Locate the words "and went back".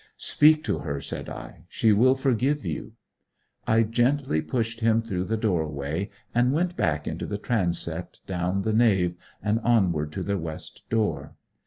6.33-7.05